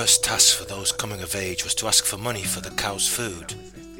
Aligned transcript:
first 0.00 0.22
task 0.22 0.58
for 0.58 0.66
those 0.66 0.92
coming 0.92 1.22
of 1.22 1.34
age 1.34 1.64
was 1.64 1.74
to 1.74 1.86
ask 1.86 2.04
for 2.04 2.18
money 2.18 2.42
for 2.42 2.60
the 2.60 2.76
cow's 2.76 3.08
food. 3.08 3.54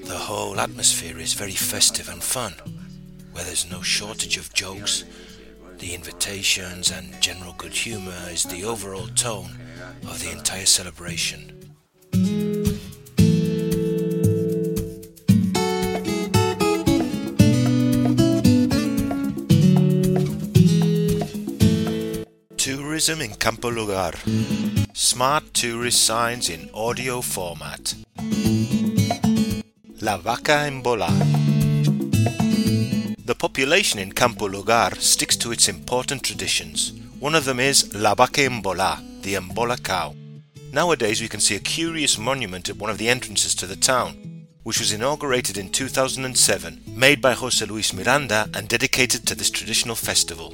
The 0.05 0.19
whole 0.29 0.61
atmosphere 0.61 1.19
is 1.19 1.33
very 1.33 1.53
festive 1.53 2.11
and 2.11 2.23
fun, 2.23 2.53
where 3.33 3.45
there's 3.45 3.71
no 3.71 3.81
shortage 3.81 4.37
of 4.37 4.53
jokes. 4.53 5.05
The 5.79 5.95
invitations 5.95 6.91
and 6.91 7.19
general 7.23 7.55
good 7.57 7.73
humour 7.73 8.29
is 8.29 8.45
the 8.45 8.63
overall 8.63 9.07
tone 9.07 9.59
of 10.07 10.21
the 10.21 10.33
entire 10.33 10.67
celebration. 10.67 11.66
Tourism 23.07 23.31
in 23.31 23.37
Campo 23.37 23.71
Lugar. 23.71 24.15
Smart 24.93 25.55
tourist 25.55 26.05
signs 26.05 26.49
in 26.49 26.69
audio 26.75 27.21
format. 27.21 27.95
La 30.01 30.17
Vaca 30.17 30.67
Embola. 30.67 31.07
The 33.25 33.35
population 33.37 34.01
in 34.01 34.11
Campo 34.11 34.49
Lugar 34.49 34.97
sticks 34.99 35.37
to 35.37 35.53
its 35.53 35.69
important 35.69 36.25
traditions. 36.25 36.93
One 37.21 37.37
of 37.37 37.45
them 37.45 37.61
is 37.61 37.95
La 37.95 38.17
Vaca 38.17 38.41
Embola, 38.41 39.01
the 39.23 39.35
Embola 39.35 39.81
cow. 39.81 40.17
Nowadays 40.73 41.21
we 41.21 41.29
can 41.29 41.39
see 41.39 41.55
a 41.55 41.61
curious 41.61 42.19
monument 42.19 42.69
at 42.69 42.77
one 42.77 42.91
of 42.91 42.99
the 42.99 43.09
entrances 43.09 43.55
to 43.55 43.67
the 43.67 43.77
town, 43.77 44.49
which 44.65 44.81
was 44.81 44.93
inaugurated 44.93 45.57
in 45.57 45.71
2007, 45.71 46.83
made 46.89 47.23
by 47.23 47.35
Jose 47.35 47.65
Luis 47.67 47.93
Miranda 47.93 48.49
and 48.53 48.67
dedicated 48.67 49.25
to 49.29 49.37
this 49.37 49.51
traditional 49.51 49.95
festival. 49.95 50.51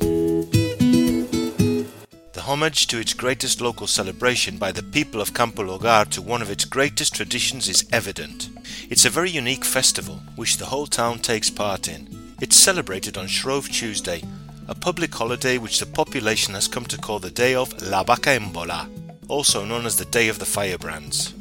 Homage 2.53 2.87
to 2.89 2.99
its 2.99 3.15
greatest 3.15 3.63
local 3.63 3.87
celebration 3.87 4.59
by 4.59 4.73
the 4.73 4.83
people 4.83 5.23
of 5.23 5.33
Campo 5.33 5.63
Lugar 5.63 6.05
to 6.11 6.21
one 6.21 6.43
of 6.43 6.51
its 6.51 6.67
greatest 6.67 7.15
traditions 7.15 7.67
is 7.67 7.87
evident. 7.91 8.51
It's 8.91 9.07
a 9.07 9.11
very 9.11 9.31
unique 9.31 9.65
festival, 9.65 10.17
which 10.37 10.59
the 10.59 10.67
whole 10.67 10.87
town 10.87 11.21
takes 11.21 11.49
part 11.49 11.89
in. 11.89 12.35
It's 12.43 12.55
celebrated 12.55 13.17
on 13.17 13.27
Shrove 13.27 13.71
Tuesday, 13.71 14.23
a 14.69 14.75
public 14.75 15.15
holiday 15.15 15.57
which 15.57 15.81
the 15.81 15.87
population 15.87 16.53
has 16.53 16.69
come 16.69 16.85
to 16.85 16.99
call 16.99 17.21
the 17.21 17.31
day 17.31 17.55
of 17.55 17.73
La 17.81 18.03
Vaca 18.03 18.39
Embola, 18.39 18.87
also 19.29 19.65
known 19.65 19.87
as 19.87 19.97
the 19.97 20.05
Day 20.05 20.29
of 20.29 20.39
the 20.39 20.45
Firebrands. 20.45 21.33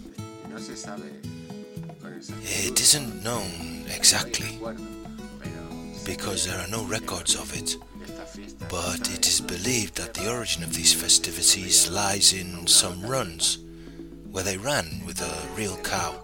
It 2.44 2.80
isn't 2.80 3.22
known 3.22 3.84
exactly, 3.94 4.58
because 6.06 6.48
there 6.48 6.58
are 6.58 6.70
no 6.70 6.86
records 6.86 7.36
of 7.36 7.54
it 7.54 7.76
but 8.70 9.10
it 9.12 9.28
is 9.28 9.42
believed 9.42 9.96
that 9.96 10.14
the 10.14 10.32
origin 10.32 10.64
of 10.64 10.74
these 10.74 10.94
festivities 10.94 11.90
lies 11.90 12.34
in 12.34 12.66
some 12.68 13.02
runs, 13.06 13.60
where 14.32 14.44
they 14.44 14.58
ran 14.58 15.02
with 15.06 15.22
a 15.22 15.56
real 15.58 15.78
cow. 15.78 16.16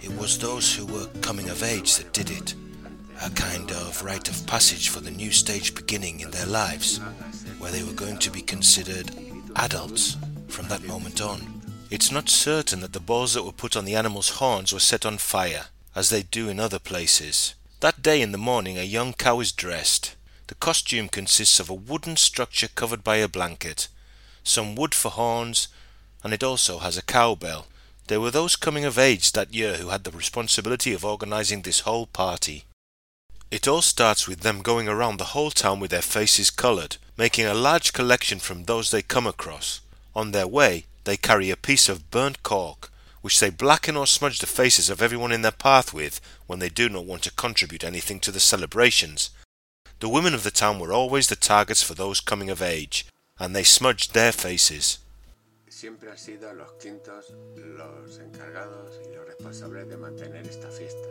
It 0.00 0.10
was 0.18 0.38
those 0.38 0.74
who 0.74 0.86
were 0.86 1.06
coming 1.20 1.48
of 1.48 1.62
age 1.62 1.96
that 1.96 2.12
did 2.12 2.30
it, 2.30 2.54
a 3.22 3.30
kind 3.30 3.70
of 3.70 4.02
rite 4.04 4.28
of 4.28 4.46
passage 4.46 4.88
for 4.88 5.00
the 5.00 5.10
new 5.10 5.30
stage 5.30 5.74
beginning 5.74 6.20
in 6.20 6.30
their 6.30 6.46
lives, 6.46 6.98
where 7.58 7.72
they 7.72 7.82
were 7.82 7.92
going 7.92 8.18
to 8.18 8.30
be 8.30 8.40
considered 8.40 9.10
adults 9.56 10.16
from 10.48 10.68
that 10.68 10.84
moment 10.84 11.20
on. 11.20 11.62
It's 11.90 12.12
not 12.12 12.28
certain 12.28 12.80
that 12.80 12.92
the 12.92 13.00
balls 13.00 13.34
that 13.34 13.44
were 13.44 13.52
put 13.52 13.76
on 13.76 13.84
the 13.84 13.96
animal's 13.96 14.30
horns 14.30 14.72
were 14.72 14.78
set 14.78 15.06
on 15.06 15.18
fire, 15.18 15.66
as 15.94 16.10
they 16.10 16.22
do 16.22 16.48
in 16.48 16.60
other 16.60 16.78
places. 16.78 17.54
That 17.80 18.02
day 18.02 18.20
in 18.20 18.32
the 18.32 18.38
morning 18.38 18.76
a 18.78 18.82
young 18.82 19.12
cow 19.12 19.40
is 19.40 19.52
dressed, 19.52 20.16
the 20.48 20.54
costume 20.56 21.08
consists 21.08 21.60
of 21.60 21.70
a 21.70 21.74
wooden 21.74 22.16
structure 22.16 22.68
covered 22.68 23.04
by 23.04 23.16
a 23.16 23.28
blanket, 23.28 23.88
some 24.42 24.74
wood 24.74 24.94
for 24.94 25.10
horns, 25.10 25.68
and 26.24 26.32
it 26.32 26.42
also 26.42 26.78
has 26.78 26.96
a 26.96 27.02
cowbell. 27.02 27.66
There 28.08 28.20
were 28.20 28.30
those 28.30 28.56
coming 28.56 28.86
of 28.86 28.98
age 28.98 29.32
that 29.32 29.52
year 29.52 29.74
who 29.74 29.88
had 29.88 30.04
the 30.04 30.10
responsibility 30.10 30.94
of 30.94 31.04
organizing 31.04 31.62
this 31.62 31.80
whole 31.80 32.06
party. 32.06 32.64
It 33.50 33.68
all 33.68 33.82
starts 33.82 34.26
with 34.26 34.40
them 34.40 34.62
going 34.62 34.88
around 34.88 35.18
the 35.18 35.32
whole 35.36 35.50
town 35.50 35.80
with 35.80 35.90
their 35.90 36.02
faces 36.02 36.50
colored, 36.50 36.96
making 37.18 37.44
a 37.44 37.54
large 37.54 37.92
collection 37.92 38.38
from 38.38 38.64
those 38.64 38.90
they 38.90 39.02
come 39.02 39.26
across. 39.26 39.82
On 40.16 40.32
their 40.32 40.46
way, 40.46 40.86
they 41.04 41.18
carry 41.18 41.50
a 41.50 41.56
piece 41.56 41.90
of 41.90 42.10
burnt 42.10 42.42
cork, 42.42 42.90
which 43.20 43.38
they 43.40 43.50
blacken 43.50 43.96
or 43.96 44.06
smudge 44.06 44.38
the 44.38 44.46
faces 44.46 44.88
of 44.88 45.02
everyone 45.02 45.32
in 45.32 45.42
their 45.42 45.52
path 45.52 45.92
with 45.92 46.22
when 46.46 46.58
they 46.58 46.70
do 46.70 46.88
not 46.88 47.04
want 47.04 47.22
to 47.24 47.32
contribute 47.32 47.84
anything 47.84 48.18
to 48.20 48.32
the 48.32 48.40
celebrations, 48.40 49.30
the 50.00 50.08
women 50.08 50.34
of 50.34 50.44
the 50.44 50.50
town 50.50 50.78
were 50.78 50.92
always 50.92 51.26
the 51.26 51.36
targets 51.36 51.82
for 51.82 51.94
those 51.94 52.20
coming 52.20 52.50
of 52.50 52.62
age, 52.62 53.06
and 53.38 53.54
they 53.54 53.64
smudged 53.64 54.14
their 54.14 54.32
faces. 54.32 54.98
Siempre 55.68 56.08
han 56.08 56.18
sido 56.18 56.52
los 56.54 56.72
quintos 56.80 57.26
los 57.56 58.18
encargados 58.18 58.98
y 59.04 59.14
los 59.14 59.26
responsables 59.26 59.88
de 59.88 59.96
mantener 59.96 60.46
esta 60.46 60.70
fiesta. 60.70 61.08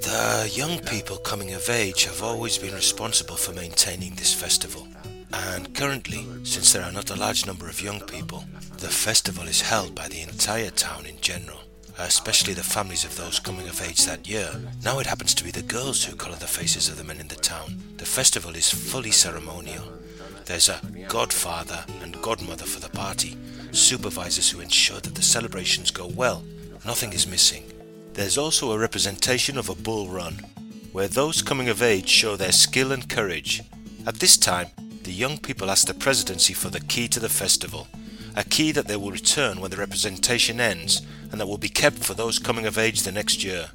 The 0.00 0.50
young 0.54 0.78
people 0.80 1.18
coming 1.18 1.54
of 1.54 1.68
age 1.68 2.04
have 2.04 2.22
always 2.22 2.58
been 2.58 2.74
responsible 2.74 3.36
for 3.36 3.52
maintaining 3.52 4.14
this 4.14 4.32
festival. 4.32 4.86
And 5.32 5.74
currently, 5.74 6.24
since 6.44 6.72
there 6.72 6.84
are 6.84 6.92
not 6.92 7.10
a 7.10 7.16
large 7.16 7.46
number 7.46 7.68
of 7.68 7.82
young 7.82 8.00
people, 8.00 8.44
the 8.78 8.88
festival 8.88 9.48
is 9.48 9.60
held 9.60 9.94
by 9.94 10.08
the 10.08 10.22
entire 10.22 10.70
town 10.70 11.04
in 11.04 11.20
general 11.20 11.65
especially 11.98 12.52
the 12.52 12.62
families 12.62 13.04
of 13.04 13.16
those 13.16 13.38
coming 13.38 13.68
of 13.68 13.80
age 13.82 14.04
that 14.04 14.28
year. 14.28 14.50
Now 14.84 14.98
it 14.98 15.06
happens 15.06 15.34
to 15.34 15.44
be 15.44 15.50
the 15.50 15.62
girls 15.62 16.04
who 16.04 16.16
colour 16.16 16.36
the 16.36 16.46
faces 16.46 16.88
of 16.88 16.98
the 16.98 17.04
men 17.04 17.20
in 17.20 17.28
the 17.28 17.36
town. 17.36 17.80
The 17.96 18.04
festival 18.04 18.54
is 18.54 18.70
fully 18.70 19.10
ceremonial. 19.10 19.84
There's 20.44 20.68
a 20.68 20.80
godfather 21.08 21.84
and 22.02 22.20
godmother 22.22 22.66
for 22.66 22.80
the 22.80 22.90
party, 22.90 23.36
supervisors 23.72 24.50
who 24.50 24.60
ensure 24.60 25.00
that 25.00 25.14
the 25.14 25.22
celebrations 25.22 25.90
go 25.90 26.06
well. 26.06 26.44
Nothing 26.84 27.12
is 27.12 27.26
missing. 27.26 27.64
There's 28.12 28.38
also 28.38 28.72
a 28.72 28.78
representation 28.78 29.58
of 29.58 29.68
a 29.68 29.74
bull 29.74 30.08
run, 30.08 30.34
where 30.92 31.08
those 31.08 31.42
coming 31.42 31.68
of 31.68 31.82
age 31.82 32.08
show 32.08 32.36
their 32.36 32.52
skill 32.52 32.92
and 32.92 33.08
courage. 33.08 33.62
At 34.06 34.20
this 34.20 34.36
time, 34.36 34.68
the 35.02 35.12
young 35.12 35.38
people 35.38 35.70
ask 35.70 35.86
the 35.86 35.94
presidency 35.94 36.54
for 36.54 36.68
the 36.68 36.80
key 36.80 37.08
to 37.08 37.20
the 37.20 37.28
festival, 37.28 37.88
a 38.36 38.44
key 38.44 38.70
that 38.72 38.86
they 38.86 38.96
will 38.96 39.10
return 39.10 39.60
when 39.60 39.70
the 39.70 39.76
representation 39.76 40.60
ends 40.60 41.02
and 41.30 41.40
that 41.40 41.46
will 41.46 41.58
be 41.58 41.68
kept 41.68 41.98
for 41.98 42.14
those 42.14 42.38
coming 42.38 42.66
of 42.66 42.78
age 42.78 43.02
the 43.02 43.12
next 43.12 43.42
year. 43.44 43.68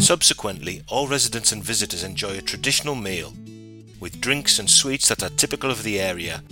Subsequently, 0.00 0.82
all 0.88 1.08
residents 1.08 1.52
and 1.52 1.62
visitors 1.62 2.04
enjoy 2.04 2.38
a 2.38 2.42
traditional 2.42 2.94
meal 2.94 3.32
with 4.00 4.20
drinks 4.20 4.58
and 4.58 4.68
sweets 4.68 5.08
that 5.08 5.22
are 5.22 5.30
typical 5.30 5.70
of 5.70 5.82
the 5.82 6.00
area 6.00 6.42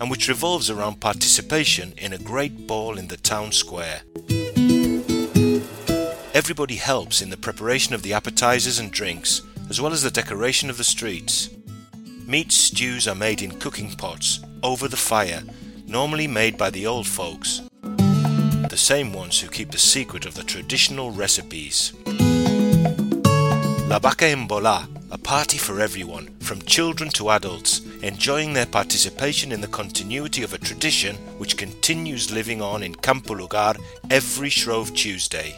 and 0.00 0.10
which 0.10 0.28
revolves 0.28 0.70
around 0.70 1.00
participation 1.00 1.94
in 1.96 2.12
a 2.12 2.18
great 2.18 2.66
ball 2.66 2.98
in 2.98 3.08
the 3.08 3.16
town 3.16 3.52
square. 3.52 4.02
Everybody 6.34 6.76
helps 6.76 7.22
in 7.22 7.30
the 7.30 7.36
preparation 7.36 7.94
of 7.94 8.02
the 8.02 8.12
appetizers 8.12 8.78
and 8.78 8.90
drinks, 8.90 9.42
as 9.70 9.80
well 9.80 9.92
as 9.92 10.02
the 10.02 10.10
decoration 10.10 10.68
of 10.68 10.78
the 10.78 10.84
streets. 10.84 11.48
Meat 12.26 12.50
stews 12.50 13.06
are 13.06 13.14
made 13.14 13.40
in 13.40 13.58
cooking 13.60 13.92
pots 13.92 14.40
over 14.62 14.88
the 14.88 14.96
fire 14.96 15.42
normally 15.86 16.26
made 16.26 16.58
by 16.58 16.70
the 16.70 16.86
old 16.86 17.06
folks, 17.06 17.62
the 18.74 18.78
same 18.78 19.12
ones 19.12 19.38
who 19.38 19.48
keep 19.48 19.70
the 19.70 19.78
secret 19.78 20.26
of 20.26 20.34
the 20.34 20.42
traditional 20.42 21.12
recipes. 21.12 21.92
La 23.88 24.00
Vaca 24.00 24.24
Embola, 24.24 24.88
a 25.12 25.16
party 25.16 25.58
for 25.58 25.80
everyone, 25.80 26.26
from 26.40 26.60
children 26.62 27.08
to 27.10 27.30
adults, 27.30 27.82
enjoying 28.02 28.52
their 28.52 28.66
participation 28.66 29.52
in 29.52 29.60
the 29.60 29.68
continuity 29.68 30.42
of 30.42 30.52
a 30.54 30.58
tradition 30.58 31.14
which 31.38 31.56
continues 31.56 32.32
living 32.32 32.60
on 32.60 32.82
in 32.82 32.96
Campo 32.96 33.34
Lugar 33.34 33.74
every 34.10 34.50
Shrove 34.50 34.92
Tuesday. 34.92 35.54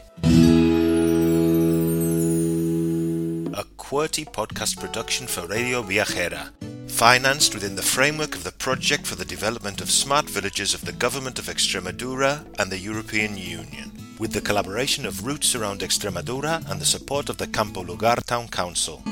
A 3.55 3.65
QWERTY 3.79 4.27
podcast 4.31 4.79
production 4.79 5.27
for 5.27 5.47
Radio 5.47 5.83
Viajera 5.83 6.51
financed 6.97 7.53
within 7.53 7.77
the 7.77 7.83
framework 7.83 8.35
of 8.35 8.43
the 8.43 8.53
Project 8.53 9.07
for 9.07 9.17
the 9.17 9.25
Development 9.27 9.83
of 9.83 9.91
Smart 9.91 10.31
Villages 10.31 10.73
of 10.73 10.87
the 10.87 10.93
Government 10.93 11.39
of 11.39 11.45
Extremadura 11.45 12.43
and 12.59 12.73
the 12.73 12.79
European 12.79 13.37
Union, 13.37 13.93
with 14.19 14.33
the 14.33 14.41
collaboration 14.41 15.05
of 15.05 15.27
Roots 15.27 15.55
Around 15.55 15.81
Extremadura 15.81 16.65
and 16.71 16.81
the 16.81 16.87
support 16.87 17.29
of 17.29 17.37
the 17.37 17.49
Campo 17.49 17.83
Lugar 17.83 18.17
Town 18.27 18.49
Council. 18.49 19.03